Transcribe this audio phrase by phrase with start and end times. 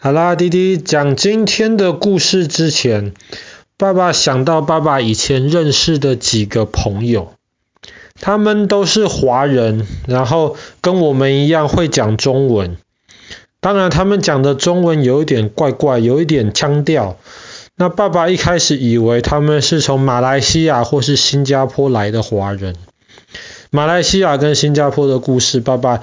[0.00, 3.12] 好啦，弟弟讲今天的故事之前，
[3.76, 7.32] 爸爸想到爸爸以前认识的几个朋友，
[8.20, 12.76] 他们都是华人，然后跟我们一样会讲中文。
[13.58, 17.16] 当然，他们讲的中文有一点怪怪，有一点腔调。
[17.74, 22.76] 那爸爸一开始以为他们是从马来西亚或是新加坡来的华人。
[23.72, 26.00] 马来西亚跟新加坡的故事，爸爸。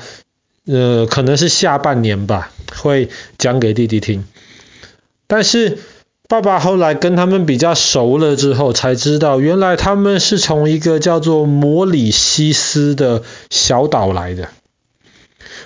[0.66, 4.26] 呃，可能是下半年吧，会讲给弟弟听。
[5.28, 5.78] 但是
[6.28, 14.50] 爸爸后来跟他们比较熟了之后，才知道原来他们是从一个叫做摩里西斯的小岛来的。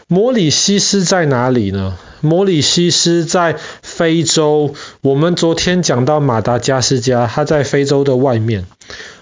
[0.07, 1.97] 摩里西斯在哪里呢？
[2.21, 4.73] 摩里西斯在非洲。
[5.01, 8.65] 我们昨天讲到马达加斯加，它在非洲的外面。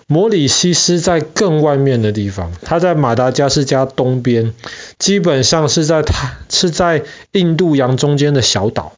[0.07, 4.53] 摩里西斯在更外面的地方，它在马达加斯加东边，
[4.97, 8.93] 基本上是在它是在印度洋中间的小岛。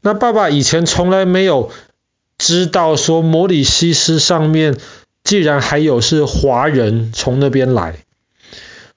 [0.00, 1.70] 那爸爸以前从来没有
[2.38, 4.76] 知道说摩里西斯上面
[5.24, 7.96] 既然还有是华人从那边来。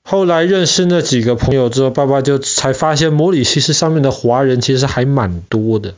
[0.03, 5.95] 后来认识那几个朋友之后，爸爸就才发现摩里西斯上面的华人其实还蛮多的。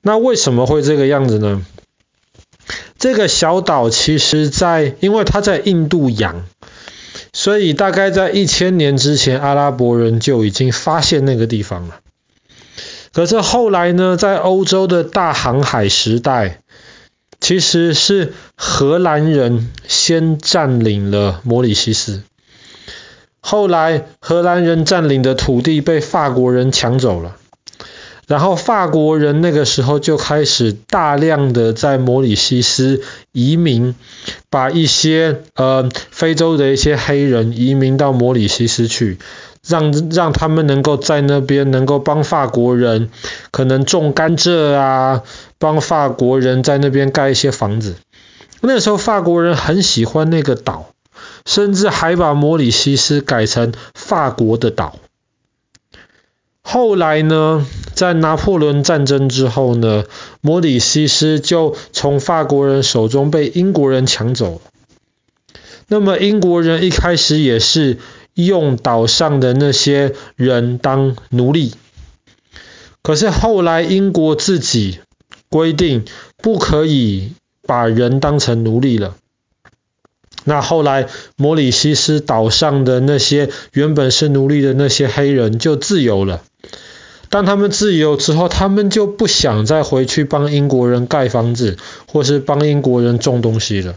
[0.00, 1.64] 那为什么会这个样子呢？
[2.98, 6.44] 这个小岛其实在，因为它在印度洋，
[7.32, 12.00] 所以大概在一千年之前，阿拉伯人就已经发现那个地方了。
[13.12, 16.60] 可是后来呢，在欧洲的大航海时代，
[17.40, 22.22] 其实是荷兰人先占领了摩里西斯，
[23.40, 27.37] 后来荷兰人占领的土地被法国人抢走了。
[28.28, 33.00] 然后法国人那个时候就开始大量的在摩里西斯
[33.32, 33.94] 移民，
[34.50, 39.18] 把一些呃非洲的一些黑人移民到摩里西斯去，
[39.66, 43.08] 让让他们能够在那边能够帮法国人
[43.50, 45.22] 可能种甘蔗啊，
[45.58, 47.96] 帮法国人在那边盖一些房子。
[48.60, 50.90] 那时候法国人很喜欢那个岛，
[51.46, 54.96] 甚至还把摩里西斯改成法国的岛。
[56.70, 60.04] 后来呢，在拿破仑战争之后呢，
[60.42, 64.60] 摩里西斯就从法国人手中被英国人抢走。
[65.86, 67.96] 那么英国人一开始也是
[68.34, 71.72] 用岛上的那些人当奴隶，
[73.00, 74.98] 可是后来英国自己
[75.48, 76.04] 规定
[76.36, 79.16] 不可以把人当成奴隶了。
[80.44, 86.42] 那后来摩里西斯岛上的那些原本是奴隶的那些黑人就自由了。
[87.38, 91.76] 当他们自由之后，他们就不想再回去帮英国人盖房子，
[92.08, 93.94] 或是帮英国人种东西了。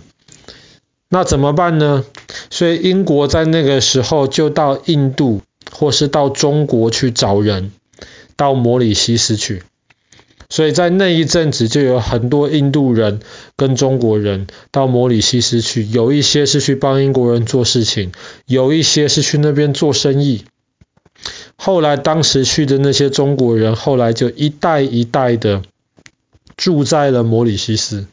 [1.09, 2.05] 那怎么办呢？
[2.51, 5.41] 所以英国在那个时候就到印度
[5.71, 7.71] 或是到中国去找人，
[8.35, 9.63] 到摩里西斯去。
[10.47, 13.21] 所以在那一阵子就有很多印度人
[13.55, 18.11] 跟中国人到摩里西斯去，有一些是去帮英国人做事情，
[18.45, 20.43] 有一些是去那边做生意。
[21.55, 25.61] 后来，当时去的那些中国人，后来就一代一代的
[26.57, 28.07] 住在了摩里西斯。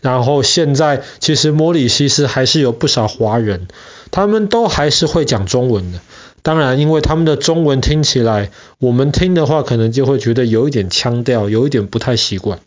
[0.00, 3.68] 然后现在，其实摩里西斯还是有不少华人，
[4.10, 6.00] 他们都还是会讲中文的。
[6.42, 12.60] 当然，因为他们的中文听起来，我们听的话可能就会觉得有一点腔调，有一点不太习惯。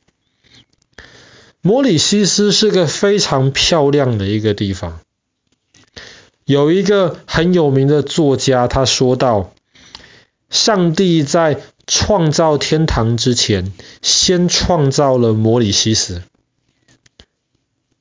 [1.62, 5.00] 摩里西斯是个非常漂亮的一个地方。
[6.46, 9.52] 有一个很有名的作家，他说道。
[10.50, 13.74] 上帝在创造天堂之前，
[14.04, 16.22] 先创造了摩里西斯。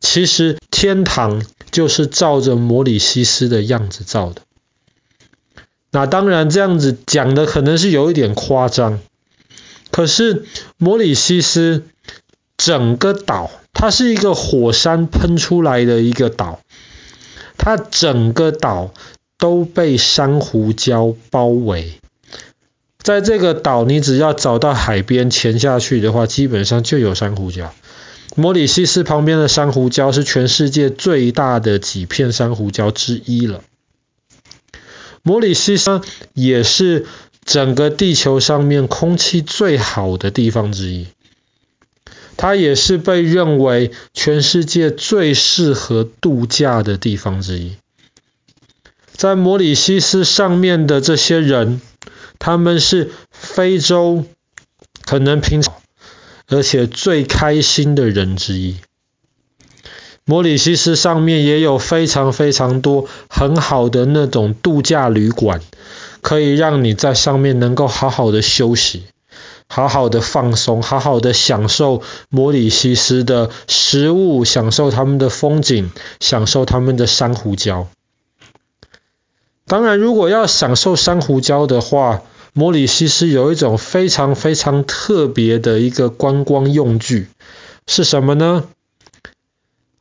[0.00, 4.42] 其实天堂就是照着摩里西斯的样子造的。
[5.90, 9.00] 那当然这样子讲的可能是有一点夸张，
[9.90, 10.44] 可是
[10.76, 11.84] 摩里西斯
[12.58, 16.60] 整个岛，它是一个火山喷出来的一个岛，
[17.64, 18.92] 它整个岛
[19.38, 21.92] 都被珊瑚礁包围。
[22.98, 27.68] 在这个岛，你只要找到海边潜下去的话，基本上就有珊瑚礁。
[28.34, 33.62] 摩里西斯旁边的珊瑚礁是全世界最大的几片珊瑚礁之一了。
[35.22, 36.00] 摩里西斯
[36.34, 37.06] 也是
[37.44, 41.06] 整个地球上面空气最好的地方之一，
[42.36, 47.76] 它也是被认为全世界最适合度假的地方之一。
[49.12, 51.80] 在摩里西斯上面的这些人。
[52.44, 54.24] 他们是非洲
[55.04, 55.74] 可能平常
[56.48, 58.78] 而且最开心的人之一。
[60.24, 65.60] 摩里西斯上面也有非常非常多很好的那种度假旅馆，
[66.20, 69.04] 可以让你在上面能够好好的休息，
[69.74, 75.90] 好好的放松，好好的享受摩里西斯的食物，享受他们的风景，
[76.20, 77.86] 享受他们的珊瑚礁。
[79.66, 82.20] 当然，如果要享受珊瑚礁的话，
[82.52, 87.28] 摩里西斯有一种非常非常特别的一个观光用具，
[87.86, 88.64] 是什么呢？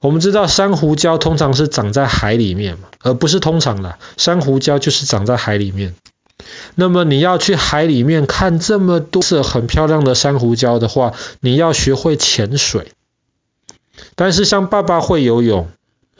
[0.01, 5.95] 我们知道珊瑚礁通常是长在海里面嘛，而不是通常的，珊瑚礁就是长在海里面。
[6.75, 12.91] 那么你要去海里面看这么多色很漂亮的珊瑚礁的话，你要学会潜水。
[14.15, 15.69] 但是像爸爸会游泳，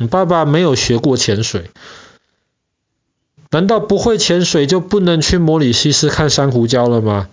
[0.10, 1.72] 爸爸没有学过潜水，
[3.50, 7.30] 难道不会潜水就不能去摩里西斯看珊瑚礁了吗？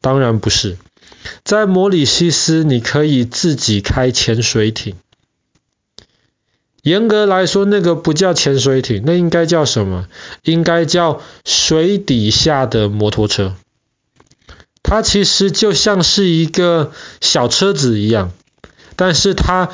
[0.00, 0.76] 当然不是，
[1.44, 4.96] 在摩里西斯你可以自己开潜水艇。
[6.88, 10.06] 严格来说，那个不叫潜水艇，那应该叫什么？
[10.42, 13.54] 应该叫水底下的摩托车。
[14.82, 18.32] 它其实就像是一个小车子一样，
[18.96, 19.68] 但是它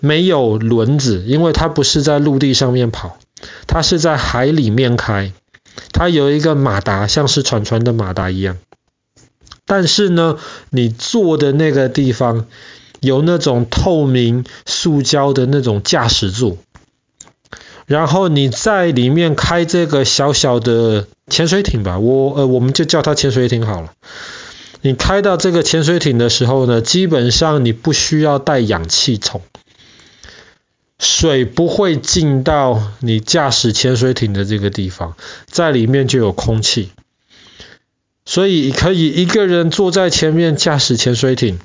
[0.00, 3.18] 没有轮子，因为它不是在陆地上面跑，
[3.66, 5.32] 它是在海里面开。
[5.92, 8.58] 它有一个马达，像是船船的马达一样。
[9.64, 10.36] 但是呢，
[10.70, 12.46] 你坐的那个地方，
[13.00, 16.58] 有那种透明塑胶的那种驾驶座，
[17.86, 23.92] 然后你在里面开这个小小的潜水艇吧，我呃我们就叫它潜水艇好了。
[24.82, 29.42] 你开到这个潜水艇的时候呢，基本上你不需要带氧气筒，
[30.98, 35.16] 水不会进到你驾驶潜水艇的这个地方，
[35.46, 36.90] 在里面就有空气，
[38.24, 41.58] 所以可以一个人坐在前面驾驶潜水艇。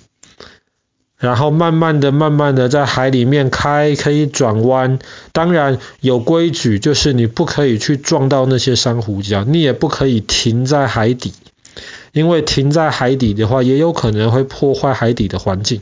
[1.17, 4.99] 然后慢慢的、慢慢的在海里面开，可以转弯。
[5.31, 11.33] 当然有规矩，就是你不可以去撞到那些珊瑚礁，你也不可以停在海底，
[12.11, 15.81] 因为停在海底的话，也有可能会破坏海底的环境。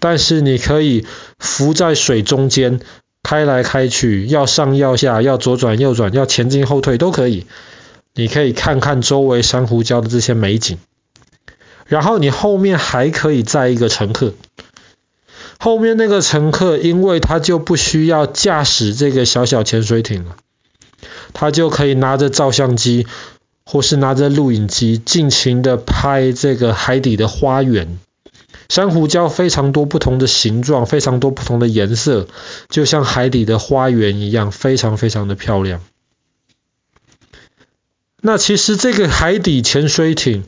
[0.00, 1.06] 但是你可以
[1.38, 2.80] 浮在水中间，
[3.22, 7.46] 开来开去，要上要下，要左转右转，要前进后退都可以。
[8.14, 10.78] 你可以看看周围珊瑚礁的这些美景。
[11.88, 14.34] 然后你后面还可以载一个乘客，
[15.58, 20.36] 后面那个乘客，因为他就不需要驾驶这个小小潜水艇了，
[21.32, 23.06] 他就可以拿着照相机
[23.64, 27.98] 或是拿着录影机，尽情的拍这个海底的花园。
[28.68, 32.28] 珊瑚礁非常多不同的形状，非常多不同的颜色，
[32.68, 35.80] 就像海底的花园一样，非常非常的漂亮。
[38.20, 40.44] 那其实这个海底潜水艇。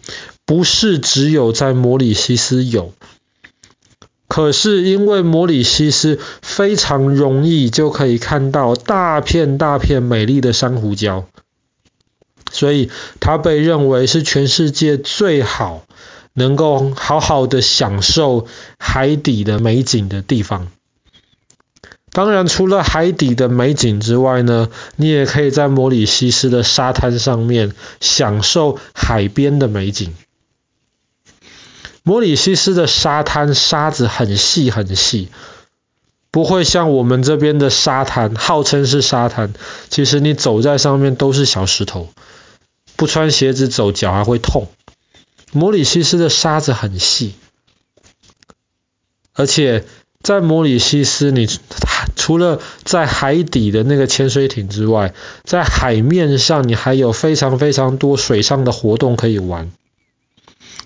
[0.51, 2.93] 不是只有在摩里西斯有，
[4.27, 11.27] 可是因为摩里西斯非常容易就可以看到大片大片美丽的珊瑚礁，
[12.51, 15.85] 所以它被认为是全世界最好
[16.33, 20.67] 能够好好的享受海底的美景的地方。
[22.11, 30.13] 当然，除了海底的美景之外呢，你也可以在摩里西斯的沙滩上面享受海边的美景。
[32.03, 35.29] 摩里西斯的沙滩沙子很细很细，
[36.31, 39.53] 不会像我们这边的沙滩，号称是沙滩，
[39.89, 42.09] 其实你走在上面都是小石头，
[42.97, 44.69] 不穿鞋子走脚还会痛。
[45.53, 47.35] 摩里西斯的沙子很细，
[49.35, 49.85] 而且
[50.23, 51.49] 在摩里西斯，你
[52.17, 55.13] 除了在海底的那个潜水艇之外，
[55.45, 59.73] 在海面上你还有非常非常多水上的活动可以玩。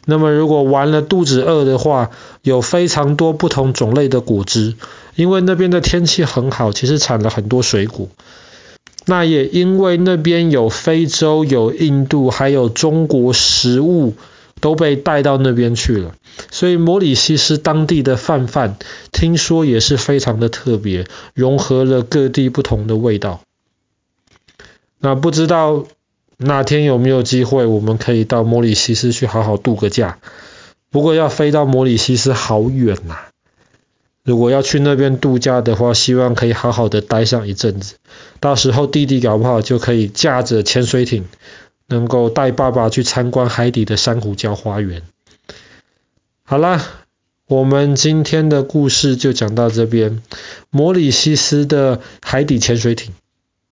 [0.07, 2.11] 那么如果玩了肚子饿的话，
[2.43, 4.75] 有非常多不同种类的果汁，
[5.15, 8.09] 因为那边的天气很好，其实产了很多水果。
[9.07, 14.15] 那也因为那边有非洲、有印度，还有中国食物
[14.61, 16.15] 都被带到那边去了，
[16.51, 18.77] 所以摩里西斯当地的饭饭
[19.13, 23.41] 听说也是非常的特别，融合了各地不同的味道。
[25.01, 25.87] 那不知道。
[26.38, 30.19] 哪天有没有机会，我们可以到摩里西斯去好好度个假？
[30.91, 33.19] 不过要飞到摩里西斯好远呐。
[34.25, 37.97] 如果要去那边度假的话，希望可以好好的待上一阵子。
[38.41, 41.25] 到时候弟弟搞不好就可以驾着潜水艇，
[41.88, 45.03] 能够带爸爸去参观海底的珊瑚礁花园。
[46.45, 46.83] 好啦，
[47.47, 50.23] 我们今天的故事就讲到这边。
[50.71, 53.12] 摩里西斯的海底潜水艇。